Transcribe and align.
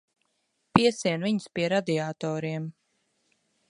Piesien 0.77 1.27
viņus 1.27 1.47
pie 1.59 1.69
radiatoriem. 1.77 2.69